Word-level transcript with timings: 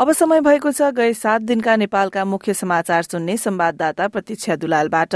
अब 0.00 0.10
समय 0.12 0.40
भएको 0.40 0.70
छ 0.72 0.82
गए 0.96 1.12
सात 1.12 1.42
दिनका 1.42 1.74
नेपालका 1.76 2.24
मुख्य 2.24 2.52
समाचार 2.54 3.02
सुन्ने 3.02 3.36
संवाददाता 3.36 4.06
प्रतीक्षा 4.08 4.54
दुलालबाट। 4.56 5.14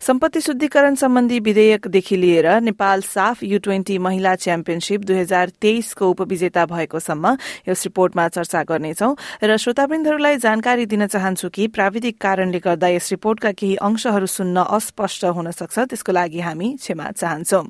सम्पत्ति 0.00 0.40
शुद्धिकरण 0.40 0.94
सम्बन्धी 0.94 1.40
विधेयकदेखि 1.40 2.16
लिएर 2.16 2.48
नेपाल 2.60 3.02
साफ 3.04 3.42
यू 3.42 3.58
ट्वेन्टी 3.58 3.98
महिला 3.98 4.34
च्याम्पियनशीप 4.34 5.00
दुई 5.04 5.18
हजार 5.18 5.50
तेइसको 5.60 6.08
उपविजेता 6.10 6.64
भएको 6.66 7.00
सम्म 7.00 7.36
यस 7.68 7.84
रिपोर्टमा 7.84 8.28
चर्चा 8.28 8.62
गर्नेछौ 8.64 9.12
र 9.44 9.56
श्रोतावृन्दहरूलाई 9.56 10.36
जानकारी 10.40 10.86
दिन 10.86 11.06
चाहन्छु 11.06 11.48
कि 11.48 11.66
प्राविधिक 11.76 12.20
कारणले 12.20 12.58
गर्दा 12.64 12.88
यस 12.88 13.10
रिपोर्टका 13.10 13.52
केही 13.52 13.74
अंशहरू 13.76 14.26
सुन्न 14.26 14.64
अस्पष्ट 14.72 15.24
हुन 15.36 15.50
सक्छ 15.50 15.78
त्यसको 15.78 16.12
लागि 16.12 16.40
हामी 16.40 16.72
क्षमा 16.80 17.10
चाहन्छौ। 17.12 17.62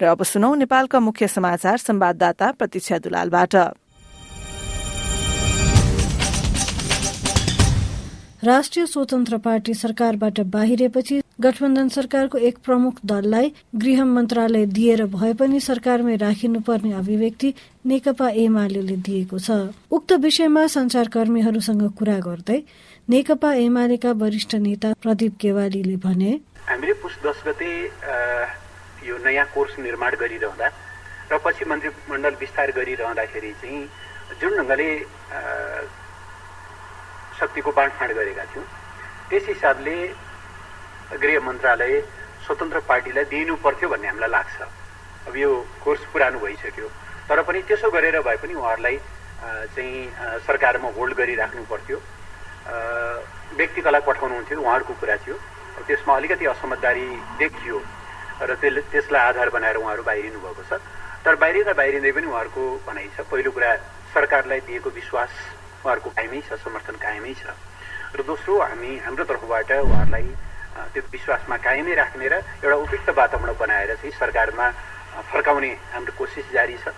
र 0.00 0.08
अब 0.08 0.22
सुनौ 0.24 0.54
नेपालका 0.54 1.00
मुख्य 1.00 1.28
समाचार 1.28 1.76
संवाददाता 1.78 2.50
प्रतीक्षा 2.56 2.98
दुलालबाट। 3.04 3.56
राष्ट्रिय 8.42 8.84
स्वतन्त्र 8.86 9.36
पार्टी 9.44 9.72
सरकारबाट 9.74 10.40
बाहिरेपछि 10.50 11.20
गठबन्धन 11.40 11.88
सरकारको 11.88 12.38
एक 12.48 12.58
प्रमुख 12.64 12.98
दललाई 13.04 13.52
गृह 13.82 14.04
मन्त्रालय 14.04 14.66
दिएर 14.66 15.04
भए 15.10 15.32
पनि 15.34 15.60
सरकारमै 15.60 16.14
राखिनुपर्ने 16.16 16.92
अभिव्यक्ति 16.94 17.52
नेकपा 17.86 18.28
एमाले 18.44 18.82
दिएको 18.82 19.38
छ। 19.38 19.50
उक्त 19.90 20.12
विषयमा 20.22 20.66
संचारकर्मीहरूसँग 20.76 21.82
कुरा 21.98 22.18
गर्दै 22.26 22.62
नेकपा 23.08 23.52
एमालेका 23.66 24.12
वरिष्ठ 24.22 24.54
नेता 24.66 24.92
प्रदीप 25.02 25.36
केवालीले 25.40 25.96
भने 25.98 26.30
हामीले 26.68 26.92
पुस 27.02 27.18
दस 27.26 27.42
गते 27.46 27.70
यो 29.08 29.18
नयाँ 29.26 29.46
कोर्स 29.54 29.78
निर्माण 29.82 30.14
गरिरहँदा 30.22 30.68
र 31.32 31.38
पछि 31.44 31.64
मन्त्रीमण्डल 31.70 32.34
विस्तार 32.40 32.70
गरिरहँदाखेरि 32.78 33.52
चाहिँ 33.62 33.82
जुन 34.40 34.56
ढङ्गले 34.58 34.88
शक्तिको 37.40 37.70
बाँडफाँड 37.72 38.12
गरेका 38.18 38.44
थियौँ। 38.52 38.66
त्यस 39.30 39.44
हिसाबले 39.48 39.96
गृह 41.22 41.40
मन्त्रालय 41.46 42.00
स्वतन्त्र 42.46 42.78
पार्टीलाई 42.88 43.24
दिनु 43.32 43.54
पर्थ्यो 43.64 43.88
भन्ने 43.88 44.08
हामीलाई 44.08 44.30
लाग्छ। 44.30 44.56
अब 45.28 45.36
यो 45.36 45.50
कोर्स 45.84 46.04
पुरानो 46.12 46.38
भइसक्यो। 46.40 46.88
तर 47.28 47.42
पनि 47.44 47.60
त्यसो 47.68 47.90
गरेर 47.90 48.20
भए 48.24 48.36
पनि 48.42 48.54
उहाँहरूलाई 48.54 48.96
चाहिँ 49.74 50.40
सरकारमा 50.46 50.88
होल्ड 50.96 51.14
गरिराख्नु 51.14 51.62
पर्थ्यो। 51.70 51.98
व्यक्तिकलाई 53.58 54.00
पठाउनुहुन्थ्यो 54.08 54.60
उहाँहरूको 54.60 54.92
कुरा 55.00 55.16
थियो। 55.24 55.36
त्यसमा 55.86 56.16
अलिकति 56.16 56.44
असमझदारी 56.52 57.06
देखियो 57.38 57.76
र 58.42 58.54
त्यसले 58.60 58.80
त्यसलाई 58.92 59.22
आधार 59.28 59.48
बनाएर 59.50 59.76
उहाँहरू 59.76 60.02
बाहिरिनु 60.02 60.38
भएको 60.40 60.62
छ। 60.68 60.80
तर 61.24 61.34
बाहिरिँदा 61.36 61.72
बाहिरिँदै 61.72 62.12
पनि 62.12 62.26
उहाँहरूको 62.26 62.62
भनाइ 62.86 63.08
छ। 63.14 63.20
पहिलो 63.30 63.50
कुरा 63.50 63.70
सरकारलाई 64.14 64.60
दिएको 64.66 64.90
विश्वास 64.90 65.30
उहाँहरूको 65.78 66.10
कायमै 66.12 66.40
छ 66.42 66.58
समर्थन 66.58 66.96
कायमै 66.98 67.34
छ 67.34 67.54
र 68.12 68.22
दोस्रो 68.24 68.58
हामी 68.60 68.90
हाम्रो 69.00 69.24
तर्फबाट 69.26 69.70
उहाँहरूलाई 69.80 70.26
त्यो 70.88 71.02
विश्वासमा 71.08 71.56
कायमै 71.58 71.94
राख्ने 71.94 72.28
र 72.28 72.34
एउटा 72.58 72.76
उपयुक्त 72.78 73.10
वातावरण 73.12 73.54
बनाएर 73.56 73.94
चाहिँ 73.94 74.12
सरकारमा 74.14 74.66
फर्काउने 75.24 75.70
हाम्रो 75.92 76.12
कोसिस 76.14 76.46
जारी 76.52 76.76
छ 76.78 76.94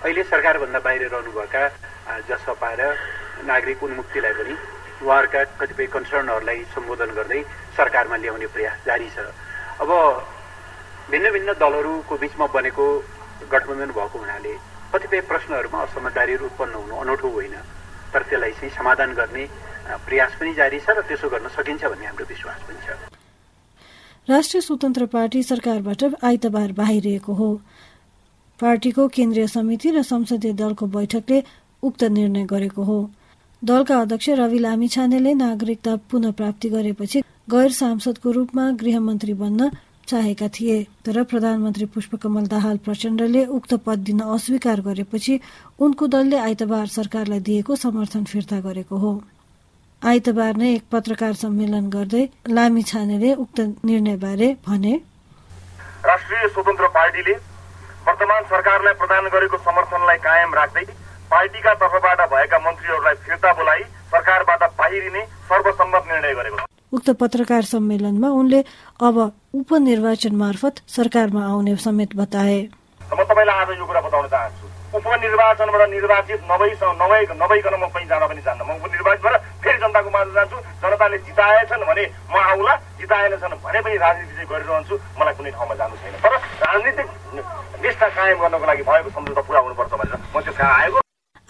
अहिले 0.00 0.22
सरकारभन्दा 0.24 0.80
बाहिर 0.80 1.02
रहनुभएका 1.08 1.62
जसपा 2.26 2.70
र 2.72 2.82
नागरिक 3.44 3.82
उन्मुक्तिलाई 3.82 4.32
पनि 4.34 4.54
उहाँहरूका 5.00 5.40
कतिपय 5.58 5.86
कन्सर्नहरूलाई 5.88 6.60
सम्बोधन 6.70 7.10
गर्दै 7.14 7.40
सरकारमा 7.76 8.16
ल्याउने 8.18 8.46
प्रयास 8.48 8.78
जारी 8.86 9.08
छ 9.10 9.26
अब 9.80 9.90
भिन्न 11.10 11.30
भिन्न 11.32 11.50
दलहरूको 11.56 12.16
बिचमा 12.16 12.46
बनेको 12.52 12.86
गठबन्धन 13.48 13.90
भएको 13.92 14.18
हुनाले 14.18 14.54
कतिपय 14.92 15.20
प्रश्नहरूमा 15.26 15.78
असमझदारीहरू 15.82 16.44
उत्पन्न 16.46 16.74
हुनु 16.76 16.96
अनौठो 16.98 17.28
होइन 17.30 17.54
तर 18.12 18.22
त्यसलाई 18.28 18.52
चाहिँ 18.52 18.70
समाधान 18.76 19.10
गर्ने 19.14 19.44
प्रयास 20.06 20.32
पनि 20.40 20.52
जारी 20.54 20.78
छ 20.80 20.90
र 20.90 21.02
त्यसो 21.08 21.28
गर्न 21.28 21.48
सकिन्छ 21.56 21.82
भन्ने 21.84 22.06
हाम्रो 22.06 22.24
विश्वास 22.28 22.58
पनि 22.68 22.80
छ। 22.86 22.88
राष्ट्रिय 24.28 24.60
स्वतन्त्र 24.60 25.06
पार्टी 25.06 25.42
सरकारबाट 25.42 26.02
आइतबार 26.24 26.72
बाहिरिएको 26.72 27.32
हो। 27.34 27.50
पार्टीको 28.60 29.08
केन्द्रीय 29.08 29.46
समिति 29.46 29.90
र 29.90 30.02
संसदीय 30.02 30.52
दलको 30.52 30.86
बैठकले 30.86 31.42
उक्त 31.82 32.02
निर्णय 32.04 32.44
गरेको 32.46 32.82
हो। 32.84 32.98
दलका 33.62 33.96
अध्यक्ष 34.00 34.28
रवि 34.40 34.58
लामिछानेले 34.58 35.32
नागरिकता 35.34 35.96
पुनः 36.10 36.30
प्राप्ति 36.32 36.68
गरेपछि 36.68 37.22
गैर 37.50 37.70
सांसदको 37.72 38.30
रूपमा 38.30 38.70
गृहमन्त्री 38.80 39.34
बन्न 39.34 39.70
चाहेका 40.10 40.48
थिए। 40.54 40.76
तर 41.06 41.22
प्रधानमन्त्री 41.32 41.86
पुष्पकमल 41.94 42.46
दाहाल 42.52 42.76
प्रचण्डले 42.84 43.44
उक्त 43.56 43.74
पद 43.86 43.98
दिन 44.06 44.20
अस्वीकार 44.36 44.80
गरेपछि 44.86 45.40
उनको 45.80 46.06
दलले 46.14 46.38
आइतबार 46.38 46.86
सरकारलाई 46.90 47.40
दिएको 47.48 47.76
समर्थन 47.76 48.24
फिर्ता 48.32 48.60
गरेको 48.60 48.96
हो। 48.98 49.12
आइतबार 50.02 50.56
नै 50.56 50.68
एक 50.74 50.84
पत्रकार 50.92 51.32
सम्मेलन 51.38 51.88
गर्दै 51.90 52.24
लामी 52.48 52.82
छानेले 52.90 53.34
उक्त 53.42 53.60
निर्णयबारे 53.60 54.48
भने 54.66 54.92
राष्ट्रिय 56.06 56.48
स्वतन्त्र 56.48 56.86
पार्टीले 56.94 57.34
वर्तमान 58.06 58.44
सरकारलाई 58.52 58.94
प्रदान 59.00 59.28
गरेको 59.34 59.56
समर्थनलाई 59.66 60.18
कायम 60.26 60.54
राख्दै 60.54 60.84
पार्टीका 61.32 61.74
तर्फबाट 61.82 62.20
भएका 62.30 62.58
मन्त्रीहरूलाई 62.66 63.14
फिर्ता 63.26 63.52
बोलाई 63.58 63.82
सरकारबाट 64.12 64.62
बाहिरिने 64.78 65.22
सर्वसम्मत 65.50 66.08
निर्णय 66.12 66.34
गरेको 66.40 66.64
उक्त 66.92 67.10
पत्रकार 67.20 67.62
सम्मेलनमा 67.66 68.28
उनले 68.40 68.60
अब 69.08 69.16
उपनिर्वाचन 69.54 70.34
मार्फत 70.36 70.74
सरकारमा 70.88 71.42
आउने 71.44 71.74
समेत 71.76 72.14
बताए। 72.16 72.58
म 73.02 73.22
तपाईँलाई 73.30 73.56
आज 73.60 73.70
यो 73.78 73.86
कुरा 73.86 74.00
बताउन 74.00 74.26
चाहन्छु। 74.30 74.66
उपनिर्वाचनबाट 74.98 75.82
निर्वाचित 75.90 76.40
नभइ 76.50 76.70
नभइकन 77.42 77.74
म 77.82 77.86
कहीँ 77.90 78.06
जान 78.06 78.22
पनि 78.30 78.42
जान्न। 78.46 78.62
म 78.62 78.70
उपनिर्वाचित 78.78 79.22
भएर 79.26 79.36
फेरि 79.62 79.78
जनताको 79.82 80.10
माझ 80.14 80.26
जान्छु। 80.38 80.56
जनताले 80.82 81.18
जिताएछन् 81.26 81.82
भने 81.90 82.04
म 82.30 82.34
आउला। 82.38 82.74
जिताएनछन् 83.00 83.54
भने 83.64 83.80
पनि 83.82 83.96
राजनीति 84.06 84.32
चाहिँ 84.38 84.48
गरिरहन्छु। 84.50 84.94
मलाई 85.18 85.34
कुनै 85.34 85.50
ठाउँमा 85.50 85.74
जानु 85.80 85.94
छैन। 85.98 86.14
तर 86.22 86.32
राजनीतिक 86.62 87.06
निष्ठा 87.82 88.08
कायम 88.14 88.38
गर्नको 88.38 88.66
लागि 88.70 88.82
भएको 88.86 89.10
सम्झौता 89.10 89.42
पुरा 89.50 89.60
हुनुपर्छ 89.66 89.92
भनेर 89.98 90.16
म 90.30 90.38
त्यो 90.46 90.52
कहाँ 90.54 90.74
आएको? 90.78 90.98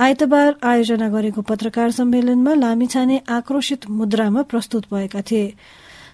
आइतबार 0.01 0.51
आयोजना 0.65 1.09
गरेको 1.13 1.41
पत्रकार 1.53 1.91
सम्मेलनमा 2.01 2.53
लामिछाने 2.65 3.17
आक्रोशित 3.29 3.81
मुद्रामा 3.93 4.43
प्रस्तुत 4.49 4.85
भएका 4.89 5.21
थिए। 5.29 5.47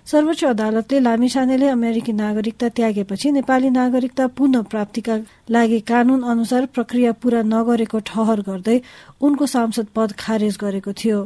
सर्वोच्च 0.06 0.42
अदालतले 0.44 0.98
लामिछानेले 1.02 1.68
अमेरिकी 1.68 2.12
नागरिकता 2.14 2.68
त्यागेपछि 2.76 3.30
नेपाली 3.36 3.70
नागरिकता 3.70 4.26
पुनः 4.38 4.62
प्राप्तिका 4.70 5.16
लागि 5.50 5.80
कानून 5.82 6.22
अनुसार 6.32 6.66
प्रक्रिया 6.74 7.12
पूरा 7.22 7.40
नगरेको 7.44 7.98
ठहर 8.10 8.40
गर्दै 8.48 8.78
उनको 9.20 9.46
सांसद 9.54 9.86
पद 9.96 10.12
खारेज 10.18 10.58
गरेको 10.62 10.92
थियो। 11.00 11.18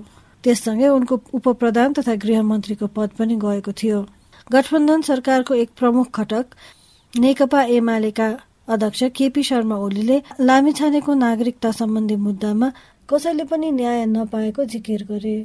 त्यससँगै 0.44 0.88
उनको 0.96 1.20
उपप्रधान 1.38 1.92
तथा 1.92 2.14
गृहमन्त्रीको 2.24 2.86
पद 2.96 3.10
पनि 3.18 3.36
गएको 3.44 3.72
थियो। 3.82 4.00
गठबन्धन 4.50 5.00
सरकारको 5.10 5.54
एक 5.62 5.70
प्रमुख 5.78 6.20
घटक 6.20 6.46
नेकपा 7.12 7.62
एमालेका 7.76 8.32
अध्यक्ष 8.72 9.02
केपी 9.16 9.42
शर्मा 9.42 9.76
ओलीले 9.76 10.20
लामिछानेको 10.40 11.20
नागरिकता 11.26 11.70
सम्बन्धी 11.76 12.16
मुद्दामा 12.26 12.72
कसैले 13.08 13.44
पनि 13.44 13.70
न्याय 13.78 14.04
नपाएको 14.16 14.64
जिकिर 14.72 15.04
गरे। 15.10 15.38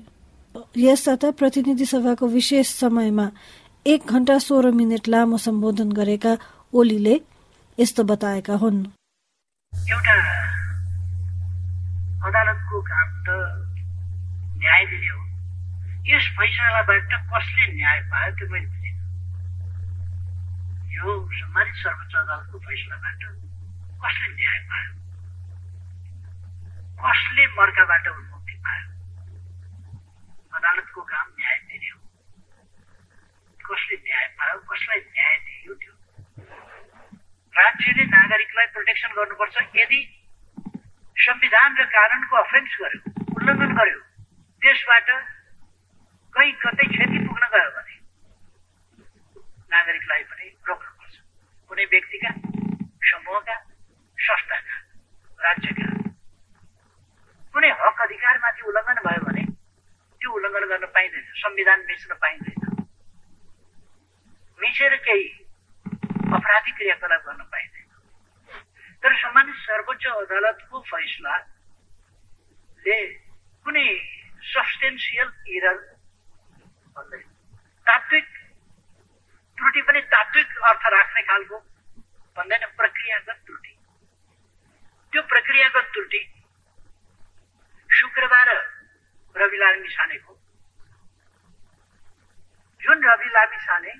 यसबाट 0.77 1.25
प्रतिनिधि 1.25 1.85
सभाको 1.85 2.27
विशेष 2.27 2.67
समयमा 2.67 3.31
एक 3.88 4.05
घण्टा 4.07 4.38
सोह्र 4.38 4.71
मिनट 4.71 5.07
लामो 5.07 5.38
सम्बोधन 5.38 5.91
गरेका 5.91 6.38
ओलीले 6.73 7.21
यस्तो 7.79 8.03
बताएका 8.03 8.53
हुन्। 8.53 8.85
एउटा 9.89 10.16
अदालतको 12.27 12.81
काम 12.81 13.09
त 13.23 13.27
न्याय 14.57 14.85
दिने 14.85 15.07
हो। 15.07 15.21
यस 16.07 16.25
फैसलाबाट 16.39 17.13
कसले 17.13 17.75
न्याय 17.75 17.99
पायो 18.01 18.31
त्यो 18.35 18.47
मैले 18.47 18.67
यो 20.95 21.29
सम्मानित 21.31 21.75
सर्वोच्च 21.75 22.16
अदालतको 22.16 22.57
फैसलाबाट 22.59 23.23
कसले 24.03 24.27
न्याय 24.35 24.59
पायो? 24.69 24.91
कसले 27.05 27.47
मर्काबाट 27.47 28.08
उन्मुक्ति 28.08 28.53
पायो? 28.53 28.95
अदालतको 30.55 31.02
काम 31.11 31.28
न्याय 31.40 31.57
दिने 31.69 31.90
हो। 31.90 31.99
कसले 33.67 33.96
न्याय 34.05 34.25
पायो 34.40 34.57
कसलाई 34.72 34.99
न्याय 34.99 35.35
दियो 35.46 35.73
त्यो? 35.81 35.93
राज्यले 37.53 38.03
नागरिकलाई 38.16 38.67
प्रोटेक्सन 38.73 39.11
गर्नुपर्छ 39.17 39.55
यदि 39.75 39.99
संविधान 41.25 41.69
र 41.79 41.85
कानुनको 41.93 42.35
अफेन्स 42.37 42.73
गर्यो 42.81 43.02
उल्लङ्घन 43.35 43.72
गर्यो 43.79 44.02
त्यसबाट 44.61 45.09
कहीँ 46.34 46.52
कतै 46.63 46.85
क्षति 46.91 47.17
पुग्न 47.28 47.47
गयो 47.53 47.69
भने 47.78 47.96
नागरिकलाई 49.75 50.23
पनि 50.31 50.47
रोक्नुपर्छ। 50.67 51.16
कुनै 51.69 51.85
व्यक्तिका 51.93 52.31
संविधान 61.55 61.84
मिच्न 61.87 62.16
पाइँदैन। 62.22 62.63
मिचेर 64.59 64.96
केही 64.97 65.28
अपराधिक 66.35 66.75
क्रियाकलाप 66.75 67.22
गर्न 67.28 67.43
पाइँदैन। 67.46 67.87
तर 69.03 69.16
सम्मानित 69.16 69.55
सर्वोच्च 69.59 70.03
अदालतको 70.07 70.81
फैसलाले 70.91 71.37
कुनै 73.66 73.87
सब्सटेन्सियल 74.46 75.31
इरर 75.55 75.79
भन्दै 76.97 77.22
तात्विक 77.87 78.28
त्रुटि 79.58 79.81
पनि 79.87 80.01
तात्विक 80.11 80.49
अर्थ 80.66 80.84
राख्ने 80.93 81.22
खालको 81.23 81.58
भन्दैन, 82.37 82.63
प्रक्रियागत 82.78 83.37
त्रुटि। 83.46 83.73
त्यो 85.13 85.22
प्रक्रियागत 85.31 85.85
त्रुटि 85.93 86.22
शुक्रबार 87.90 88.49
रवि 89.35 89.58
लामी 89.58 89.90
छानेको 89.96 90.34
जुन 92.85 92.97
रवि 93.03 93.29
लामी 93.35 93.58
छाने 93.66 93.93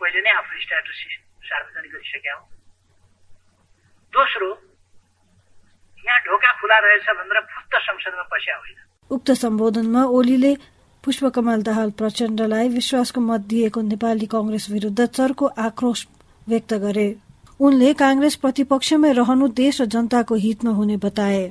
पहिले 0.00 0.20
नै 0.20 0.30
आफ्नो 0.38 0.60
स्ट्याटस 0.60 1.00
सार्वजनिक 1.48 1.92
गरिसक्या 1.92 2.34
हो। 2.34 2.44
दोस्रो 4.12 4.48
यहाँ 6.04 6.20
ढोका 6.26 6.50
खुला 6.60 6.78
रहेछ 6.84 7.06
भनेर 7.18 7.40
फुत्त 7.52 7.74
संसदमा 7.86 8.24
पस्या 8.32 8.56
होइन। 8.56 8.78
उक्त 9.10 9.30
सम्बोधनमा 9.40 10.02
ओलीले 10.18 10.52
पुष्पकमल 11.04 11.62
दाहाल 11.62 11.90
प्रचण्डलाई 11.98 12.68
विश्वासको 12.68 13.20
मत 13.22 13.40
दिएको 13.50 13.80
नेपाली 13.82 14.26
कंग्रेस 14.34 14.66
विरूद्ध 14.70 15.06
चर्को 15.08 15.46
आक्रोश 15.66 16.06
व्यक्त 16.48 16.74
गरे। 16.84 17.08
उनले 17.60 17.92
कांग्रेस 17.94 18.36
प्रतिपक्षमै 18.42 19.12
रहनु 19.12 19.48
देश 19.56 19.80
र 19.80 19.84
जनताको 19.94 20.34
हितमा 20.44 20.70
हुने 20.72 20.96
बताए। 20.98 21.42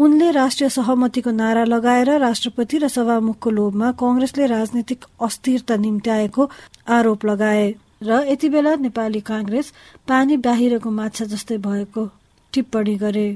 उनले 0.00 0.30
राष्ट्रिय 0.32 0.68
सहमतिको 0.70 1.30
नारा 1.30 1.64
लगाएर 1.64 2.10
राष्ट्रपति 2.20 2.78
र 2.80 2.88
सभामुखको 2.88 3.50
लोभमा 3.50 3.90
कंग्रेसले 4.00 4.46
राजनीतिक 4.48 5.04
अस्थिरता 5.20 5.76
निम्त्याएको 5.76 6.42
आरोप 6.88 7.24
लगाए 7.24 7.66
र 8.08 8.20
यति 8.30 8.48
बेला 8.48 8.74
नेपाली 8.80 9.20
कांग्रेस 9.28 9.72
पानी 10.08 10.36
बाहिरको 10.46 10.90
माछा 10.90 11.24
जस्तै 11.32 11.56
भएको 11.66 12.04
टिप्पणी 12.52 12.94
गरे। 13.04 13.26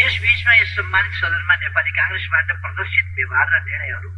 देशबीचमा 0.00 0.52
यस 0.56 0.72
सम्मानित 0.78 1.14
सदनमा 1.20 1.54
नेपाली 1.64 1.90
काङ्ग्रेसबाट 2.00 2.48
प्रदर्शित 2.64 3.06
व्यवहार 3.20 3.46
र 3.52 3.60
निर्णयहरू 3.68 4.10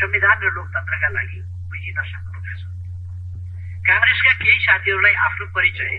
संविधान 0.00 0.36
र 0.40 0.52
लोकतन्त्रका 0.56 1.08
लागि 1.16 1.40
बुझिन 1.68 1.98
सक्नुका 2.12 2.52
छ 2.56 2.62
काङ्ग्रेसका 3.90 4.32
केही 4.40 4.58
साथीहरूलाई 4.64 5.14
आफ्नो 5.28 5.46
परिचय 5.58 5.92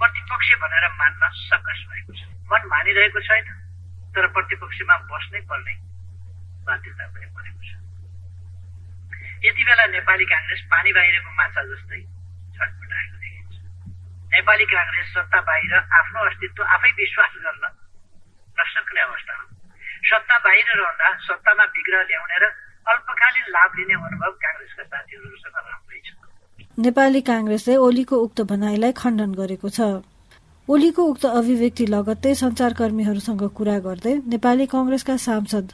प्रतिपक्ष 0.00 0.48
भनेर 0.64 0.88
मान्न 1.02 1.22
सकस 1.42 1.84
भएको 1.90 2.12
छ। 2.16 2.32
मन 2.48 2.62
मानिरहेको 2.72 3.20
छैन। 3.28 3.60
तर 4.14 4.26
प्रतिपक्षमा 4.32 4.96
बस्नै 5.08 5.40
पर्ने 5.48 5.74
बाध्यता 6.66 7.06
पनि 7.08 7.26
परेको 7.34 7.60
छ 7.68 7.70
यति 9.44 9.64
बेला 9.64 9.86
नेपाली 9.92 10.26
काङ्ग्रेस 10.32 10.66
पानी 10.72 10.92
बाहिरको 10.94 11.30
माछा 11.38 11.64
जस्तै 11.68 12.00
छटपटाएको 12.58 13.16
देखिन्छ 13.22 14.34
नेपाली 14.34 14.66
काङ्ग्रेस 14.70 15.14
सत्ता 15.14 15.40
बाहिर 15.48 15.78
आफ्नो 16.00 16.26
अस्तित्व 16.26 16.68
आफै 16.70 16.92
विश्वास 16.98 17.40
गर्न 17.40 17.72
नसक्ने 18.56 19.00
अवस्था 19.02 19.34
हो 19.34 19.46
सत्ता 20.04 20.38
बाहिर 20.40 20.70
रहँदा 20.74 21.10
सत्तामा 21.24 21.64
विग्रह 21.72 22.02
ल्याउने 22.04 22.38
र 22.38 22.52
अल्पकालीन 22.86 23.50
लाभ 23.50 23.76
लिने 23.76 24.00
अनुभव 24.02 24.38
काङ्ग्रेसका 24.42 24.84
साथीहरूसँग 24.86 25.58
राम्रै 25.64 26.00
छ 26.02 26.78
नेपाली 26.78 27.20
कांग्रेसले 27.26 27.76
ओलीको 27.82 28.24
उक्त 28.24 28.48
भनाइलाई 28.50 28.98
खण्डन 28.98 29.36
गरेको 29.36 29.70
छ 29.72 29.92
ओलीको 30.68 31.02
उक्त 31.02 31.24
अभिव्यक्ति 31.26 31.84
लगत्तै 31.86 32.32
संचारकर्मीहरूसँग 32.34 33.42
कुरा 33.54 33.78
गर्दै 33.86 34.12
नेपाली 34.30 34.66
कंग्रेसका 34.66 35.16
सांसद 35.18 35.72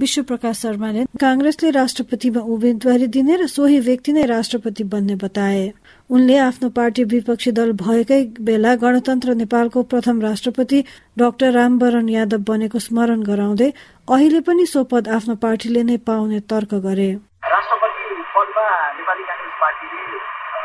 विश्व 0.00 0.22
प्रकाश 0.30 0.60
शर्माले 0.60 1.04
कांग्रेसले 1.20 1.70
राष्ट्रपतिमा 1.70 2.40
उम्मेद्वारी 2.54 3.06
दिने 3.16 3.36
र 3.36 3.46
सोही 3.46 3.78
व्यक्ति 3.88 4.12
नै 4.12 4.24
राष्ट्रपति 4.26 4.84
बन्ने 4.94 5.14
बताए। 5.20 5.62
उनले 6.10 6.36
आफ्नो 6.46 6.68
पार्टी 6.72 7.04
विपक्षी 7.12 7.52
दल 7.52 7.72
भएकै 7.84 8.22
बेला 8.40 8.74
गणतन्त्र 8.80 9.34
नेपालको 9.42 9.82
प्रथम 9.92 10.20
राष्ट्रपति 10.22 10.78
डाक्टर 11.18 11.52
रामवरण 11.52 12.08
यादव 12.08 12.40
बनेको 12.48 12.78
स्मरण 12.80 13.22
गराउँदै 13.28 13.70
अहिले 14.08 14.40
पनि 14.48 14.66
सो 14.66 14.84
पद 14.90 15.08
आफ्नो 15.16 15.34
पार्टीले 15.44 15.82
नै 15.84 15.96
पाउने 16.08 16.40
तर्क 16.50 16.74
गरे। 16.88 17.10
राष्ट्रपति 17.54 18.04
पदमा 18.34 18.68
नेपाली 18.98 19.24
काङ्ग्रेस 19.30 19.56
पार्टीले 19.62 20.02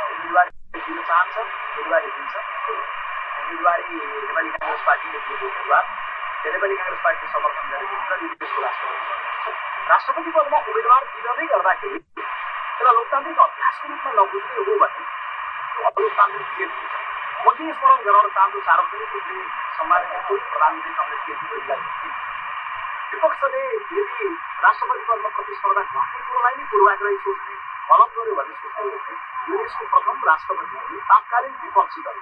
उम्मेदवारी 0.09 0.51
दिन 0.79 1.01
चाहन्छ 1.09 2.38
उम्मेदवारी 3.49 3.83
नेपाली 4.21 4.49
काङ्ग्रेस 4.51 4.81
पार्टीले 4.85 5.19
दिएको 5.19 5.45
उम्मेदवार 5.45 5.85
नेपाली 6.47 6.75
काङ्ग्रेस 6.77 7.31
समर्थन 7.31 7.69
गरेको 7.69 7.95
हुन्छ 7.95 8.11
देशको 8.39 8.61
राष्ट्रपति 8.61 9.87
राष्ट्रपति 9.89 10.31
पदमा 10.31 10.57
उम्मेदवार 10.63 11.07
नै 11.37 11.47
गर्दाखेरि 11.47 11.99
एउटा 12.19 12.91
लोकतान्त्रिक 12.91 13.39
अभ्यासको 13.39 13.89
रूपमा 13.89 14.11
नबुझ्ने 14.19 14.55
हो 14.59 14.75
भने 14.81 15.05
त्यो 15.71 15.89
अलोकतान्त्रिक 15.91 16.53
खेल 16.53 16.69
हुन्छ 16.69 16.93
म 17.39 17.55
के 17.57 17.73
स्मरण 17.73 18.03
गराउन 18.05 18.29
चाहन्छु 18.31 18.61
सार्वजनिक 18.63 19.13
रूपले 19.13 19.41
सम्मानित 19.77 20.09
प्रधानमन्त्री 20.29 20.93
कङ्ग्रेस 20.93 21.21
केपी 21.25 22.13
विपक्षले 23.11 23.63
यदि 23.93 24.27
राष्ट्रपति 24.63 25.05
पदमा 25.07 25.29
प्रतिस्पर्धा 25.37 25.87
गर्ने 25.89 26.21
कुरोलाई 26.25 26.53
नै 26.55 26.67
पूर्वाग्रही 26.71 27.17
सोच्ने 27.23 27.55
गलत 27.89 28.13
गर्यो 28.17 28.35
भन्ने 28.35 28.59
सोच्ने 28.59 29.17
यो 29.47 29.57
देशको 29.57 29.89
प्रथम 29.95 30.27
राष्ट्रपति 30.27 31.01
तात्कालीन 31.09 31.57
विपक्षी 31.63 32.01
दल 32.01 32.21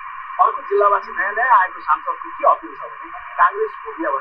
अर्को 0.41 0.61
जिल्लावासी 0.69 1.11
नयाँ 1.17 1.33
नयाँ 1.37 1.59
आएको 1.59 1.79
सांसदको 1.87 2.29
के 2.37 2.49
अपिल 2.51 2.71
छ 2.79 2.81
भने 2.91 3.07
काङ्ग्रेस 3.39 3.73
भयो 3.85 4.11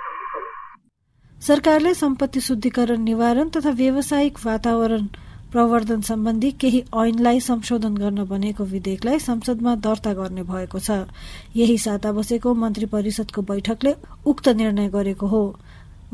सरकारले 1.42 1.92
सम्पत्ति 1.94 2.40
शुद्धिकरण 2.40 3.00
निवारण 3.02 3.48
तथा 3.48 3.70
व्यावसायिक 3.76 4.38
वातावरण 4.44 5.04
प्रवर्धन 5.52 6.00
सम्बन्धी 6.00 6.50
केही 6.60 6.80
ऐनलाई 6.96 7.40
संशोधन 7.40 7.94
गर्न 7.96 8.24
बनेको 8.24 8.64
विधेयकलाई 8.64 9.18
संसदमा 9.18 9.74
दर्ता 9.86 10.12
गर्ने 10.14 10.42
भएको 10.42 10.78
छ। 10.78 10.98
यही 11.56 11.78
साता 11.78 12.12
बसेको 12.12 12.54
मन्त्री 12.54 12.86
परिषदको 12.86 13.42
बैठकले 13.42 13.94
उक्त 14.26 14.48
निर्णय 14.60 14.88
गरेको 14.88 15.26
हो। 15.26 15.42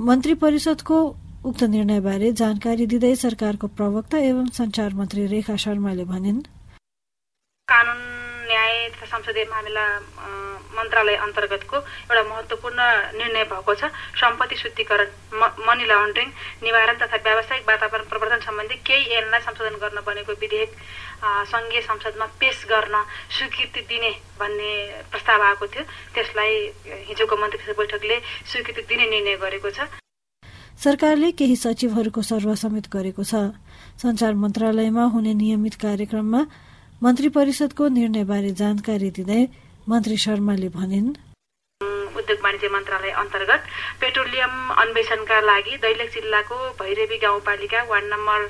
मन्त्री 0.01 0.35
परिषदको 0.41 0.97
उक्त 1.45 1.63
निर्णयबारे 1.75 2.33
जानकारी 2.33 2.87
दिँदै 2.87 3.15
सरकारको 3.17 3.67
प्रवक्ता 3.77 4.19
एवं 4.19 4.47
संचार 4.57 4.95
मन्त्री 4.95 5.27
रेखा 5.27 5.57
शर्माले 5.57 6.05
भनिन् 6.05 6.41
संसदीय 9.17 9.45
मामिला 9.49 9.85
मन्त्रालय 10.77 11.17
अन्तर्गतको 11.25 11.77
एउटा 11.77 12.23
महत्वपूर्ण 12.29 12.81
निर्णय 13.17 13.45
भएको 13.49 13.75
छ। 13.75 13.89
सम्पत्ति 14.21 14.57
शुद्धिकरण 14.57 15.09
मनी 15.67 15.85
लन्ड्रिङ 15.89 16.29
निवारण 16.63 16.97
तथा 17.01 17.17
व्यावसायिक 17.25 17.65
वातावरण 17.69 18.05
प्रवर्धन 18.13 18.41
सम्बन्धी 18.45 18.77
केही 18.85 19.15
ऐनलाई 19.17 19.41
संशोधन 19.41 19.77
गर्न 19.81 19.99
बनेको 20.07 20.33
विधेयक 20.37 20.71
संघीय 21.49 21.81
संसदमा 21.81 22.27
पेश 22.37 22.65
गर्न 22.69 22.95
स्वीकृति 23.37 23.81
दिने 23.89 24.11
भन्ने 24.37 24.73
प्रस्ताव 25.11 25.43
आएको 25.43 25.67
थियो। 25.67 25.85
त्यसलाई 26.15 26.53
हिजोको 27.09 27.37
मन्त्री 27.37 27.73
बैठकले 27.73 28.21
स्वीकृति 28.53 28.83
दिने 28.85 29.07
निर्णय 29.09 29.37
गरेको 29.41 29.71
छ। 29.71 29.89
सरकारले 30.77 31.31
केही 31.33 31.57
सचिवहरूको 31.57 32.23
सर्वसम्मित 32.23 32.87
गरेको 32.93 33.25
छ। 33.25 33.35
संचार 33.97 34.33
मन्त्रालयमा 34.37 35.05
हुने 35.15 35.33
नियमित 35.35 35.75
कार्यक्रममा 35.81 36.41
मन्त्री 37.03 37.29
परिषदको 37.29 37.89
निर्णयबारे 37.93 38.51
जानकारी 38.57 39.11
दिँदै 39.17 39.41
मन्त्री 39.89 40.17
शर्माले 40.17 40.69
भनिन्। 40.73 41.09
उद्योग 42.17 42.39
वाणिज्य 42.41 42.69
मन्त्रालय 42.73 43.13
अन्तर्गत 43.21 43.63
पेट्रोलियम 44.01 44.55
अन्वेषणका 44.83 45.41
लागि 45.41 45.77
दैलेख 45.85 46.09
जिल्लाको 46.15 46.57
भैरवी 46.81 47.19
गाउँपालिका 47.21 47.83
वार्ड 47.93 48.05
नम्बर 48.13 48.41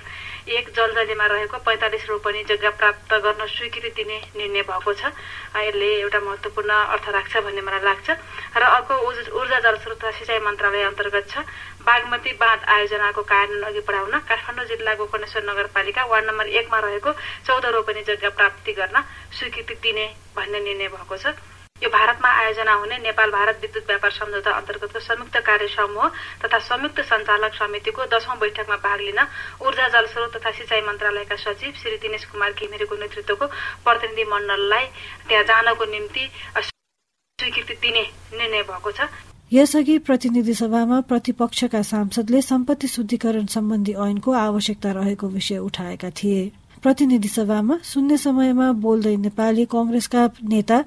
एक 0.47 0.69
जलजलीमा 0.71 1.26
रहेको 1.26 1.59
पैँतालिस 1.59 2.05
रोपनी 2.09 2.43
जग्गा 2.47 2.71
प्राप्त 2.79 3.15
गर्न 3.25 3.47
स्वीकृति 3.47 3.88
दिने 3.97 4.19
निर्णय 4.37 4.62
भएको 4.62 4.93
छ। 4.95 5.11
यसले 5.59 5.88
एउटा 6.00 6.21
महत्वपूर्ण 6.23 6.71
अर्थ 6.71 7.09
राख्छ 7.11 7.37
भन्ने 7.43 7.62
मलाई 7.67 7.83
लाग्छ। 7.83 8.11
र 8.55 8.62
अर्को 8.62 8.95
ऊर्जा 8.95 9.59
जलस्रोत 9.59 9.99
तथा 9.99 10.11
सिँचाइ 10.15 10.38
मन्त्रालय 10.47 10.83
अन्तर्गत 10.87 11.26
छ। 11.26 11.43
बागमती 11.83 12.33
बाँध 12.38 12.61
आयोजनाको 12.62 13.23
कार्यान्वयन 13.26 13.67
अघि 13.67 13.81
बढाउन 13.83 14.15
काठमाडौँ 14.23 14.67
जिल्लाको 14.71 15.05
कनेश्वर 15.11 15.43
नगरपालिका 15.50 16.05
वार्ड 16.07 16.26
नम्बर 16.31 16.47
एकमा 16.62 16.79
रहेको 16.79 17.11
चौध 17.43 17.67
रोपनी 17.75 18.03
जग्गा 18.07 18.31
प्राप्ति 18.38 18.73
गर्न 18.79 19.03
स्वीकृति 19.35 19.75
दिने 19.83 20.07
भन्ने 20.37 20.61
निर्णय 20.61 20.88
भएको 20.95 21.17
छ। 21.17 21.35
यो 21.83 21.88
भारतमा 21.90 22.28
आयोजना 22.40 22.73
हुने 22.73 22.97
नेपाल 22.99 23.30
भारत 23.30 23.59
विद्युत 23.62 23.87
व्यापार 23.87 24.11
सम्झौता 24.11 24.50
अन्तर्गतको 24.50 25.00
संयुक्त 25.00 25.37
कार्य 25.49 25.68
समूह 25.68 26.09
तथा 26.42 26.59
संयुक्त 26.68 27.00
सञ्चालक 27.11 27.52
समितिको 27.54 28.06
दशौं 28.12 28.38
बैठकमा 28.40 28.76
भाग 28.80 29.00
लिन 29.00 29.21
ऊर्जा 29.61 29.88
जलस्रोत 29.95 30.37
तथा 30.37 30.50
सिंचाई 30.56 30.80
मन्त्रालयका 30.88 31.37
सचिव 31.37 31.73
श्री 31.83 31.97
दिनेश 32.00 32.25
कुमार 32.33 32.52
घिमिरेको 32.56 32.97
नेतृत्वको 32.97 33.47
प्रतिनिधि 33.85 34.25
मण्डललाई 34.33 34.85
त्यहाँ 35.28 35.45
जानको 35.52 35.85
निम्ति 35.92 36.25
स्वीकृति 36.59 37.75
दिने 37.85 38.04
निर्णय 38.40 38.62
भएको 38.73 38.90
छ। 38.90 39.09
यसअघि 39.52 39.99
प्रतिनिधि 40.06 40.54
सभामा 40.54 41.00
प्रतिपक्षका 41.11 41.83
सांसदले 41.92 42.40
सम्पत्ति 42.42 42.88
शुद्धिकरण 42.88 43.47
सम्बन्धी 43.52 43.92
ऐनको 44.06 44.33
आवश्यकता 44.33 44.92
रहेको 44.92 45.26
विषय 45.28 45.59
उठाएका 45.68 46.11
थिए। 46.11 46.40
प्रतिनिधि 46.83 47.28
सभामा 47.28 47.76
शून्य 47.85 48.16
समयमा 48.16 48.71
बोल्दै 48.83 49.14
नेपाली 49.16 49.64
कंग्रेसका 49.66 50.23
नेता 50.50 50.78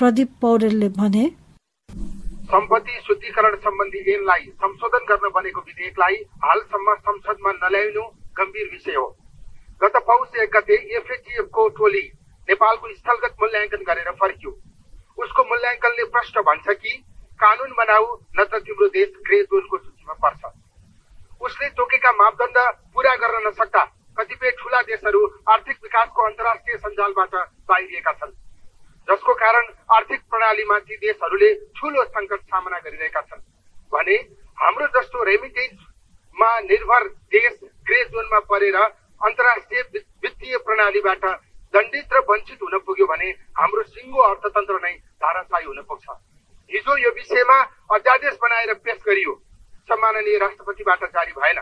प्रदीप 0.00 0.28
पौडेलले 0.42 0.88
भने 0.96 1.22
सम्पत्ति 2.52 2.94
शुद्धिकरण 3.06 3.56
सम्बन्धी 3.64 4.00
ऐनलाई 4.12 4.46
संशोधन 4.62 5.04
गर्न 5.08 5.28
बनेको 5.34 5.60
विधेयकलाई 5.60 6.14
हालसम्म 6.44 6.94
संसदमा 7.08 7.52
नल्याइनु 7.56 8.04
गम्भीर 8.38 8.70
विषय 8.72 8.94
हो। 8.94 9.04
गत 9.82 9.96
पौष 10.08 10.40
एक 10.42 10.50
गते 10.56 10.74
एफएटिएफको 10.96 11.68
टोली 11.76 12.02
नेपालको 12.48 12.94
स्थलगत 12.94 13.36
मूल्याङ्कन 13.42 13.84
गरेर 13.90 14.10
फर्क्यो। 14.22 14.50
उसको 15.18 15.44
मूल्याङ्कनले 15.52 16.04
प्रश्न 16.16 16.46
भन्छ 16.48 16.76
कि 16.80 16.96
कानून 17.40 17.70
बनाऊ 17.78 18.10
नत्र 18.40 18.64
तिम्रो 18.66 18.88
देश 18.98 19.14
ग्रे 19.28 19.42
जोनको 19.44 19.76
सूचीमा 19.78 20.14
पर्छ। 20.24 20.42
उसले 21.44 21.68
तोकेका 21.76 22.12
मापदण्ड 22.24 22.58
पूरा 22.94 23.14
गर्न 23.22 23.46
नसक्दा 23.48 23.84
कतिपय 24.16 24.50
ठूला 24.58 24.80
देशहरू 24.90 25.26
आर्थिक 25.52 25.76
विकासको 25.82 26.28
अन्तर्राष्ट्रिय 26.28 26.76
सञ्जालबाट 26.84 27.42
बाहिरिएका 27.68 28.12
छन् 28.12 28.38
जसको 29.08 29.32
कारण 29.34 29.64
आर्थिक 30.60 30.68
प्रणालीमा 30.68 30.78
ती 30.78 30.96
देशहरूले 30.96 31.54
ठूलो 31.76 32.04
संकट 32.04 32.40
सामना 32.40 32.78
गरिरहेका 32.78 33.20
छन्। 33.20 33.40
भने 33.92 34.16
हाम्रो 34.60 34.86
जस्तो 34.86 35.22
रेमिटेन्समा 35.22 36.60
निर्भर 36.60 37.02
देश 37.32 37.52
ग्रे 37.86 38.04
जोनमा 38.04 38.38
परेर 38.40 38.76
अन्तर्राष्ट्रिय 38.76 39.82
वित्तीय 40.22 40.56
प्रणालीबाट 40.56 41.24
दण्डित 41.74 42.12
र 42.12 42.18
वञ्चित 42.20 42.58
हुन 42.62 42.78
पुग्यो 42.78 43.06
भने 43.06 43.30
हाम्रो 43.56 43.82
सिङ्गो 43.82 44.20
अर्थतन्त्र 44.20 44.78
नै 44.84 44.92
धाराशाही 44.92 45.66
हुन 45.66 45.80
पुग्छ। 45.82 46.06
हिजो 46.70 46.96
यो 46.96 47.10
विषयमा 47.10 47.58
अध्यादेश 47.94 48.34
बनाएर 48.42 48.74
पेश 48.74 48.98
गरियो। 49.06 49.34
सम्माननीय 49.88 50.38
राष्ट्रपतिबाट 50.38 51.04
जारी 51.04 51.32
भएन। 51.32 51.58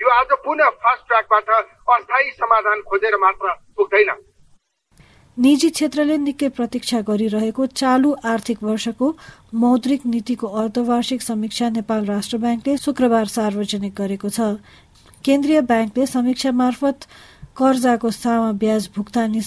यो 0.00 0.08
आज 0.08 0.30
पुनः 0.44 0.68
फास्ट 0.70 1.06
ट्र्याकबाट 1.06 1.48
अस्थायी 1.50 2.30
समाधान 2.30 2.82
खोजेर 2.82 3.16
मात्र 3.16 3.54
पुग्दैन। 3.76 4.10
निजी 5.36 5.68
क्षेत्रले 5.68 6.16
निकै 6.16 6.48
प्रतीक्षा 6.56 7.00
गरिरहेको 7.08 7.64
चालु 7.76 8.12
आर्थिक 8.24 8.62
वर्षको 8.64 9.06
मौद्रिक 9.62 10.06
नीतिको 10.08 10.46
अर्धवार्षिक 10.60 11.22
समीक्षा 11.22 11.68
नेपाल 11.76 12.04
राष्ट्र 12.06 12.36
ब्याङ्कले 12.40 12.76
शुक्रबार 12.80 13.26
सार्वजनिक 13.28 13.92
गरेको 13.94 14.28
छ। 14.32 14.56
केन्द्रीय 15.24 15.60
ब्याङ्कले 15.68 16.06
समीक्षा 16.08 16.52
मार्फत 16.56 17.04
कर्जाको 17.52 18.10
सामा 18.16 18.50
ब्याज 18.56 18.88
भुक्तानी 18.96 19.42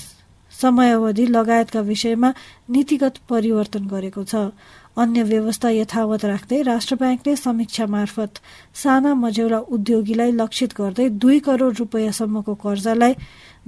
समयावधि 0.51 1.25
लगायतका 1.25 1.81
विषयमा 1.89 2.29
नीतिगत 2.69 3.15
परिवर्तन 3.25 3.89
गरेको 3.89 4.24
छ। 4.29 4.53
अन्य 5.00 5.24
व्यवस्था 5.24 5.69
यथावत 5.72 6.25
राख्दै 6.25 6.62
राष्ट्र 6.69 6.96
ब्याङ्कले 7.01 7.36
समीक्षा 7.36 7.86
मार्फत 7.88 8.41
साना 8.75 9.13
मझौला 9.15 9.60
उद्योगीलाई 9.74 10.31
लक्षित 10.38 10.72
गर्दै 10.77 11.10
दुई 11.24 11.39
करोड़ 11.39 11.74
रूपियाँसम्मको 11.74 12.53
कर्जालाई 12.65 13.13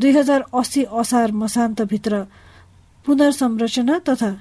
दुई 0.02 0.12
हजार 0.12 0.42
अस्सी 0.60 0.84
असार 1.00 1.32
मसान्तभित्र 1.40 2.22
पुनर्संरचना 3.06 3.98
तथा 4.08 4.32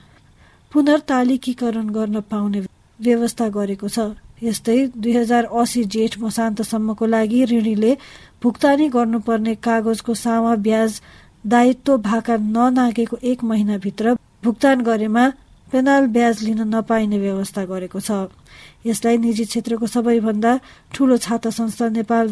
पुनर्तालिकीकरण 0.73 1.89
गर्न 1.97 2.21
पाउने 2.31 2.61
व्यवस्था 3.01 3.49
गरेको 3.57 3.89
छ। 3.89 3.99
यस्तै 4.43 4.79
दुई 4.97 5.13
हजार 5.17 5.45
अस्सी 5.61 5.83
जेठ 5.95 6.19
मसान्तसम्मको 6.21 7.07
लागि 7.07 7.45
ऋणीले 7.51 7.93
भुक्तानी 8.43 8.89
गर्नुपर्ने 8.97 9.55
कागजको 9.67 10.15
सामा 10.17 10.55
ब्याज 10.67 11.01
दायित्व 11.45 11.97
भाका 12.09 12.37
ननागेको 12.57 13.17
एक 13.31 13.45
महिनाभित्र 13.45 14.15
भुक्तान 14.45 14.81
गरेमा 14.83 15.25
पेनाल 15.73 16.07
ब्याज 16.15 16.43
लिन 16.43 16.61
नपाइने 16.75 17.19
व्यवस्था 17.19 17.65
गरेको 17.73 18.01
छ। 18.01 18.11
यसलाई 18.87 19.17
निजी 19.25 19.45
क्षेत्रको 19.45 19.87
सबैभन्दा 19.87 20.53
ठूलो 20.95 21.17
छाता 21.27 21.51
संस्था 21.53 21.89
नेपाल 21.99 22.27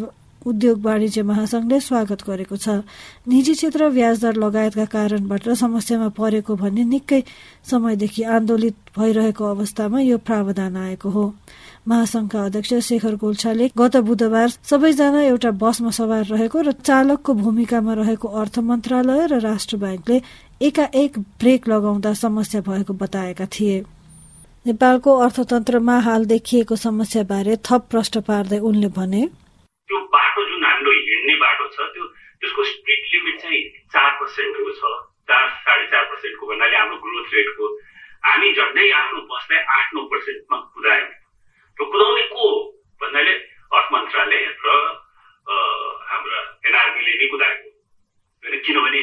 उद्योग 0.45 0.81
वाणिज्य 0.81 1.21
महासंघले 1.21 1.79
स्वागत 1.79 2.21
गरेको 2.27 2.55
छ। 2.55 2.69
निजी 3.27 3.53
क्षेत्र 3.53 3.89
ब्याजदर 3.91 4.35
लगायतका 4.39 4.85
कारणबाट 4.85 5.49
समस्यामा 5.59 6.07
परेको 6.15 6.55
भन्ने 6.55 6.83
निकै 6.83 7.21
समयदेखि 7.67 8.23
आन्दोलित 8.23 8.75
भइरहेको 8.97 9.45
अवस्थामा 9.45 9.99
यो 9.99 10.17
प्रावधान 10.17 10.77
आएको 10.77 11.09
हो। 11.09 11.33
महासंघका 11.87 12.43
अध्यक्ष 12.45 12.73
शेखर 12.87 13.15
गोल्छाले 13.15 13.69
गत 13.77 13.97
बुधबार 14.07 14.49
सबैजना 14.63 15.21
एउटा 15.23 15.51
बसमा 15.59 15.91
सवार 15.91 16.23
रहेको 16.31 16.61
र 16.61 16.71
चालकको 16.71 17.33
भूमिकामा 17.33 17.93
रहेको 17.99 18.27
अर्थ 18.39 18.59
मन्त्रालय 18.59 19.25
र 19.27 19.39
राष्ट्र 19.39 19.77
ब्याङ्कले 19.77 20.21
एकाएक 20.61 21.19
ब्रेक 21.19 21.67
लगाउँदा 21.67 22.13
समस्या 22.13 22.61
भएको 22.61 22.93
बताएका 22.93 23.45
थिए। 23.45 23.83
नेपालको 24.65 25.17
अर्थतन्त्रमा 25.17 25.99
हाल 25.99 26.25
देखिएको 26.25 26.75
समस्या 26.77 27.23
बारे 27.23 27.57
थप 27.65 27.87
प्रश्न 27.91 28.21
पार्दै 28.21 28.59
उनले 28.59 28.87
भने 28.95 29.27
हाम्रो 30.79 30.91
हिँड्ने 30.95 31.33
बाटो 31.35 31.65
छ 31.75 31.85
त्यो 31.91 32.03
त्यसको 32.39 32.63
स्पिड 32.63 32.99
लिमिट 33.11 33.35
चाहिँ 33.41 33.59
चार 33.91 34.11
पर्सेन्टको 34.19 34.69
छ। 34.71 34.81
चार 35.27 35.47
साढे 35.59 35.85
चार 35.91 36.03
पर्सेन्टको 36.07 36.45
भन्नाले 36.47 36.75
हाम्रो 36.79 36.95
ग्रोथ 37.03 37.27
रेटको 37.35 37.65
हामी 38.23 38.47
झन्डै 38.55 38.85
आफ्नो 38.99 39.19
बसलाई 39.27 39.59
आठ 39.75 39.87
नौ 39.93 40.01
पर्सेन्टमा 40.07 40.57
कुदायौँ। 40.71 41.09
र 41.79 41.81
कुदाउने 41.91 42.23
को? 42.31 42.45
भन्नाले 43.01 43.33
अर्थ 43.75 43.87
मन्त्रालय 43.93 44.43
र 44.63 44.67
हाम्रा 46.07 46.39
एनआरबीले 46.67 47.13
नै 47.19 47.27
कुदाएको। 47.27 47.67
होइन 48.43 48.55
किनभने 48.63 49.01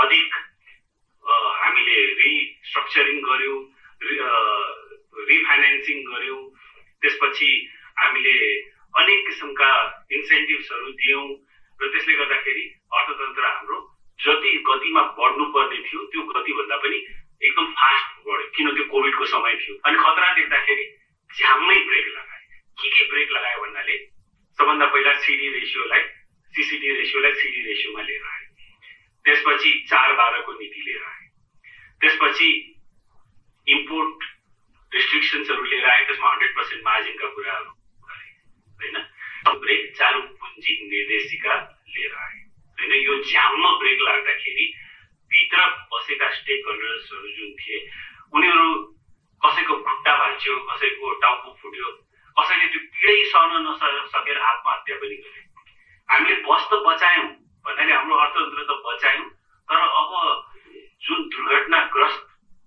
अधिक 0.00 0.28
हामीले 1.60 1.98
रिस्ट्रक्चरिङ 2.16 3.16
गर्यौँ 3.28 3.58
रिफाइनेन्सिङ 5.28 5.98
गर्यौँ 6.10 6.40
त्यसपछि 7.02 7.50
हामीले 8.00 8.36
अनेक 8.94 9.26
किसिमका 9.26 9.70
इन्सेन्टिभ्सहरू 10.12 10.92
दियौँ 10.96 11.24
र 11.78 11.88
त्यसले 11.88 12.14
गर्दाखेरि 12.16 12.64
अर्थतन्त्र 12.92 13.44
हाम्रो 13.46 13.78
जति 14.18 14.52
गतिमा 14.66 15.02
बढ्नु 15.18 15.44
पर्ने 15.52 15.82
थियो 15.84 16.06
त्यो 16.08 16.22
गतिभन्दा 16.28 16.76
पनि 16.78 16.98
एकदम 17.42 17.66
फास्ट 17.74 18.08
बढ्यो 18.24 18.48
किन 18.56 18.70
त्यो 18.70 18.84
कोभिडको 18.88 19.26
समय 19.28 19.54
थियो 19.60 19.76
अनि 19.82 19.98
खतरा 19.98 20.32
देख्दाखेरि 20.34 20.84
झ्याम्मै 21.30 21.78
ब्रेक 21.82 22.08
लगाए 22.08 22.42
के 22.78 22.88
के 22.90 23.06
ब्रेक 23.10 23.32
लगायो 23.32 23.62
भन्नाले 23.62 23.96
सबभन्दा 24.58 24.86
पहिला 24.88 25.12
सिडी 25.20 25.48
रेसियोलाई 25.52 26.02
सिसिडी 26.54 26.92
रेसियोलाई 26.94 27.32
सिडी 27.36 27.62
रेसियोमा 27.62 28.02
लिएर 28.02 28.26
आए 28.26 28.44
त्यसपछि 29.24 29.72
चार 29.88 30.12
बाह्रको 30.16 30.52
नीति 30.54 30.84
लिएर 30.86 31.02
आए 31.04 31.26
त्यसपछि 32.00 32.50
इम्पोर्ट 33.66 34.28
रिस्ट्रिक्सन्सहरू 34.92 35.62
लिएर 35.64 35.86
आए 35.86 36.04
त्यसमा 36.04 36.30
हन्ड्रेड 36.30 36.56
पर्सेन्ट 36.56 36.84
मार्जिनका 36.84 37.28
कुराहरू 37.34 37.72
गरे 38.04 38.30
होइन 38.80 39.58
ब्रेक 39.60 39.92
चालु 39.96 40.20
पुँजी 40.40 40.78
निर्देशिका 40.86 41.58
लिएर 41.88 42.14
आए 42.18 42.38
होइन 42.78 42.92
झ्याम्म 43.50 43.78
ब्रेक 43.78 44.00
लाग्दाखेरि 44.00 44.64
भित्र 45.30 45.64
बसेका 45.92 46.28
स्टेक 46.34 46.66
होल्डर्सहरू 46.66 47.28
जुन 47.36 47.50
थिए 47.58 47.78
उनीहरू 48.34 48.68
कसैको 49.42 49.74
खुट्टा 49.86 50.12
भाँच्यो 50.18 50.54
कसैको 50.70 51.12
टाउको 51.22 51.50
फुट्यो 51.62 51.88
कसैले 52.36 52.66
त्यो 52.74 52.80
पीडै 52.94 53.16
सहन 53.32 53.66
नसकेर 53.66 54.38
आत्महत्या 54.50 54.96
पनि 55.02 55.16
गरे। 55.22 55.42
हामीले 56.08 56.36
बस 56.46 56.62
त 56.70 56.78
बचायौँ 56.86 57.26
भन्नाले 57.66 57.92
हाम्रो 57.92 58.20
अर्थतन्त्र 58.22 58.62
त 58.70 58.78
बचायौँ 58.86 59.26
तर 59.68 59.82
अब 59.98 60.14
जुन 61.08 61.26
दुर्घटनाग्रस्त 61.34 62.22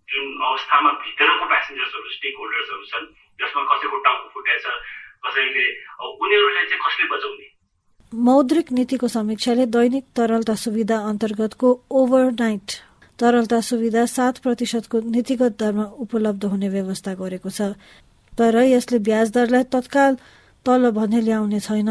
जुन 0.10 0.26
अवस्थामा 0.52 0.92
भित्रको 1.08 1.46
प्यासेन्जर्सहरू 1.56 2.16
स्टेक 2.18 2.44
होल्डर्सहरू 2.44 2.84
छन् 2.92 3.10
जसमा 3.40 3.68
कसैको 3.72 4.04
टाउको 4.08 4.28
फुटेछ 4.36 4.66
कसैले 5.24 5.66
उनीहरूलाई 6.12 6.66
चाहिँ 6.72 6.86
कसले 6.86 7.12
बचाउने? 7.16 7.53
मौद्रिक 8.14 8.72
नीतिको 8.72 9.08
समीक्षाले 9.08 9.66
दैनिक 9.66 10.06
तरलता 10.16 10.54
सुविधा 10.56 10.98
अन्तर्गतको 11.10 11.70
ओभरनाइट 11.92 12.72
तरलता 13.20 13.60
सुविधा 13.60 14.06
सात 14.06 14.38
प्रतिशतको 14.38 15.00
नीतिगत 15.10 15.58
दरमा 15.60 15.84
उपलब्ध 15.98 16.46
हुने 16.46 16.70
व्यवस्था 16.70 17.14
गरेको 17.14 17.50
छ। 17.50 17.74
तर 18.34 18.56
यसले 18.64 19.00
ब्याज 19.00 19.32
दरलाई 19.34 19.64
तत्काल 19.74 20.18
तल 20.66 20.90
भने 20.92 21.22
ल्याउने 21.22 21.60
छैन। 21.60 21.90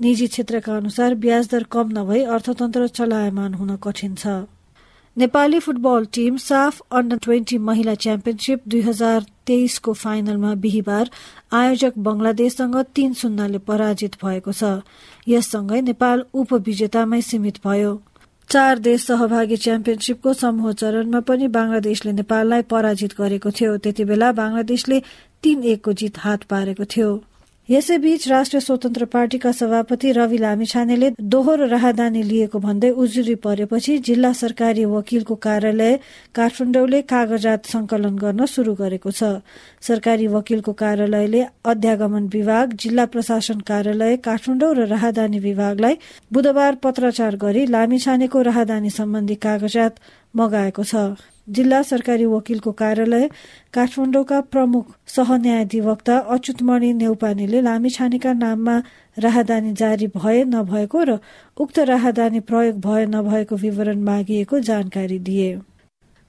निजी 0.00 0.26
क्षेत्रका 0.28 0.76
अनुसार 0.76 1.14
ब्याज 1.16 1.48
दर 1.48 1.62
कम 1.72 1.86
नभई 1.98 2.22
अर्थतन्त्र 2.28 2.88
चलायमान 2.92 3.54
हुन 3.54 3.76
कठिन 3.80 4.14
छ। 4.14 4.44
Nepali 5.16 5.58
football 5.60 6.04
team 6.12 6.36
SAFF 6.36 6.80
under 6.92 7.16
twenty 7.16 7.58
महिला 7.58 7.94
च्याम्पियनसिप 7.94 8.62
दुई 8.68 8.80
हजार 8.80 9.24
तेइसको 9.46 9.92
फाइनलमा 9.92 10.54
बिहिबार 10.54 11.10
आयोजक 11.52 11.98
बंगलादेशसँग 11.98 12.76
तीन 12.94 13.12
शून्यले 13.12 13.58
पराजित 13.58 14.16
भएको 14.24 14.52
छ। 14.52 14.70
यससँगै 15.28 15.80
नेपाल 15.80 16.24
उपविजेतामै 16.34 17.20
सीमित 17.20 17.60
भयो। 17.66 17.92
चार 18.50 18.78
देश 18.78 19.06
सहभागी 19.06 19.56
च्याम्पियनसिपको 19.56 20.32
समूह 20.32 20.72
चरणमा 20.72 21.20
पनि 21.20 21.48
बंगलादेशले 21.48 22.12
नेपाललाई 22.12 22.62
पराजित 22.74 23.14
गरेको 23.18 23.50
थियो। 23.50 23.76
त्यति 23.76 24.04
बेला 24.04 24.32
बंगलादेशले 24.32 25.02
तीन 25.42 25.64
एकको 25.64 25.92
जित 25.92 26.18
हात 26.18 26.42
पारेको 26.50 26.84
थियो। 26.84 27.10
यसैबीच 27.68 28.26
राष्ट्रिय 28.28 28.60
स्वतन्त्र 28.60 29.04
पार्टीका 29.04 29.50
सभापति 29.52 30.10
रवि 30.12 30.38
लामिछानेले 30.38 31.08
दोहोरो 31.32 31.66
राहदानी 31.66 32.22
लिएको 32.22 32.58
भन्दै 32.60 32.90
उजुरी 32.92 33.34
परेपछि 33.40 33.96
जिल्ला 34.04 34.32
सरकारी 34.32 34.84
वकिलको 34.84 35.34
कार्यालय 35.40 35.96
काठमाडौँले 36.34 37.00
कागजात 37.08 37.66
संकलन 37.66 38.16
गर्न 38.20 38.44
शुरू 38.46 38.74
गरेको 38.76 39.10
छ। 39.10 39.40
सरकारी 39.80 40.26
वकिलको 40.28 40.72
कार्यालयले 40.76 41.42
अध्यागमन 41.64 42.28
विभाग 42.28 42.76
जिल्ला 42.76 43.04
प्रशासन 43.08 43.60
कार्यालय 43.64 44.16
काठमाडौँ 44.20 44.74
र 44.74 44.86
राहदानी 44.92 45.38
विभागलाई 45.40 45.94
बुधबार 46.32 46.74
पत्राचार 46.84 47.36
गरी 47.40 47.64
लामिछानेको 47.72 48.42
राहदानी 48.42 48.90
सम्बन्धी 48.92 49.34
कागजात 49.40 49.92
मगाएको 50.34 50.84
छ। 50.84 51.32
जिल्ला 51.48 51.82
सरकारी 51.82 52.24
वकिलको 52.24 52.72
कार्यालय 52.72 53.28
काठमाडौँका 53.74 54.40
प्रमुख 54.52 54.84
सहन्यायाधिवक्ता 55.06 56.16
अच्युतमणि 56.34 56.92
नेउपानेले 56.92 57.60
लामिछानेका 57.64 58.32
नाममा 58.32 58.76
राहदानी 59.18 59.72
जारी 59.72 60.06
भए 60.16 60.44
नभएको 60.44 61.02
र 61.04 61.18
उक्त 61.56 61.78
राहदानी 61.92 62.40
प्रयोग 62.40 62.80
भए 62.80 63.04
नभएको 63.06 63.56
विवरण 63.56 64.02
मागिएको 64.02 64.58
जानकारी 64.60 65.18
दिए। 65.18 65.54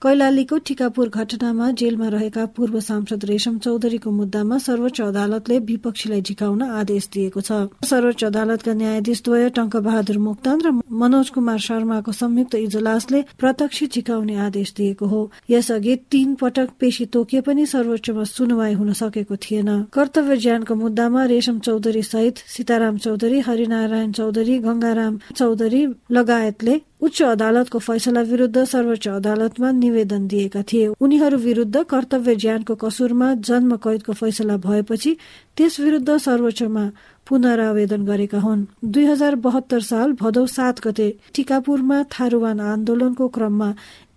कैलालीको 0.01 0.57
टिकापुर 0.67 1.09
घटनामा 1.09 1.69
जेलमा 1.71 2.07
रहेका 2.07 2.45
पूर्व 2.55 2.79
सांसद 2.79 3.23
रेशम 3.25 3.57
चौधरीको 3.57 4.11
मुद्दामा 4.11 4.57
सर्वोच्च 4.57 5.01
अदालतले 5.01 5.59
विपक्षीलाई 5.59 6.21
झिकाउन 6.21 6.61
आदेश 6.61 7.07
दिएको 7.13 7.41
छ। 7.41 7.51
सर्वोच्च 7.81 8.23
अदालतका 8.23 8.73
न्यायाधीश 8.73 9.21
द्वय 9.25 9.49
टंक 9.55 9.75
बहादुर 9.87 10.17
मोक्तान 10.19 10.61
र 10.61 10.71
मनोज 10.93 11.29
कुमार 11.31 11.59
शर्माको 11.59 12.11
संयुक्त 12.11 12.55
इजलासले 12.55 13.21
प्रत्यक्ष 13.39 13.83
झिकाउने 13.85 14.35
आदेश 14.45 14.73
दिएको 14.77 15.05
हो। 15.05 15.21
यसअघि 15.49 15.95
तीन 16.11 16.35
पटक 16.35 16.69
पेशी 16.79 17.05
तोकिए 17.09 17.41
पनि 17.41 17.65
सर्वोच्चमा 17.65 18.23
सुनवाई 18.29 18.73
हुन 18.73 18.93
सकेको 18.93 19.35
थिएन। 19.41 19.69
कर्तव्य 19.93 20.37
ज्यानको 20.37 20.75
मुद्दामा 20.75 21.23
रेशम 21.25 21.59
चौधरी 21.59 22.01
सहित 22.03 22.43
सीताराम 22.47 22.97
चौधरी 22.97 23.39
हरिनारायण 23.47 24.11
चौधरी 24.11 24.59
गंगाराम 24.59 25.19
चौधरी 25.35 25.85
लगायतले 26.11 26.81
उच्च 27.01 27.21
अदालतको 27.21 27.79
फैसला 27.79 28.21
विरूद्ध 28.21 28.63
सर्वोच्च 28.63 29.07
अदालतमा 29.07 29.71
निवेदन 29.71 30.27
दिएका 30.27 30.61
थिए। 30.63 30.87
उनीहरू 30.99 31.37
विरूद्ध 31.37 31.83
कर्तव्य 31.83 32.35
ज्यानको 32.35 32.75
कसुरमा 32.75 33.33
जन्म 33.47 33.75
कैदको 33.75 34.13
फैसला 34.13 34.55
भएपछि 34.57 35.15
त्यस 35.57 35.79
विरूद्ध 35.79 36.17
सर्वोच्चमा 36.17 36.85
पुनरावेदन 37.27 38.05
गरेका 38.05 38.39
हुन्। 38.39 38.65
दुई 38.85 39.05
हजार 39.05 39.35
बहत्तर 39.35 39.81
साल 39.81 40.13
भदौ 40.13 40.45
सात 40.47 40.79
गते 40.87 41.09
टिकापुरमा 41.35 42.01
थारूवान 42.09 42.59
आन्दोलनको 42.61 43.27
क्रममा 43.27 43.69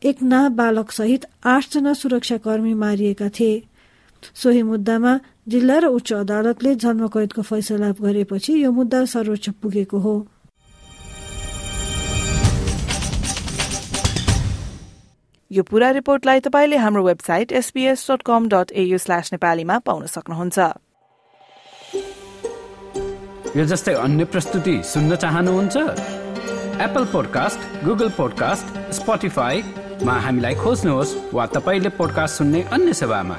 एक 0.05 0.23
नाबालक 0.23 0.91
सहित 0.91 1.27
आठजना 1.45 1.93
सुरक्षाकर्मी 1.93 2.75
मारिएका 2.75 3.29
थिए। 3.29 3.63
सोही 4.35 4.63
मुद्दामा 4.63 5.19
जिल्ला 5.49 5.79
र 5.79 5.87
उच्च 5.89 6.13
अदालतले 6.13 6.75
जन्म 6.75 7.07
कैदको 7.09 7.43
फैसला 7.43 7.91
गरेपछि 8.01 8.63
यो 8.65 8.71
मुद्दा 8.73 9.05
सर्वोच्च 9.05 9.49
पुगेको 9.63 9.99
हो। 9.99 10.17
यो 15.59 15.63
पूरा 15.65 15.91
रिपोर्टलाई 15.91 16.41
तपाईँले 16.41 16.77
हाम्रो 16.77 17.03
website 17.05 17.53
SBS 17.53 18.07
dot 18.11 18.23
com 18.23 18.49
dot 18.49 18.71
au 18.79 18.99
slash 18.99 19.33
नेपालीमा 19.33 19.79
पाउन 19.79 20.07
सक्नुहुन्छ। 20.07 20.59
यो 23.57 23.65
जस्तै 23.65 23.95
अन्य 23.95 24.25
प्रस्तुति 24.25 24.77
सुन्न 24.85 25.17
चाहनुहुन्छ? 25.17 25.77
एप्पल 26.87 27.05
पोडकास्ट 27.13 27.85
गुगल 27.85 28.09
पोडकास्ट 28.15 28.95
स्पोटिफाईमा 28.95 30.15
हामीलाई 30.27 30.55
खोज्नुहोस् 30.55 31.19
वा 31.35 31.47
तपाईँले 31.59 31.91
पोडकास्ट 31.99 32.39
सुन्ने 32.39 32.63
अन्य 32.73 32.93
सेवामा। 32.95 33.37